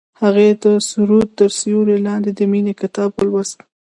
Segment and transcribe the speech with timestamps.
[0.21, 3.57] هغې د سرود تر سیوري لاندې د مینې کتاب ولوست.